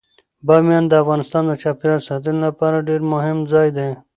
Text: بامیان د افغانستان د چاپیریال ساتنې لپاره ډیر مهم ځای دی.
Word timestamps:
بامیان 0.45 0.85
د 0.87 0.93
افغانستان 1.03 1.43
د 1.47 1.51
چاپیریال 1.63 2.01
ساتنې 2.09 2.39
لپاره 2.47 2.85
ډیر 2.87 3.01
مهم 3.13 3.37
ځای 3.53 3.67
دی. 3.77 3.89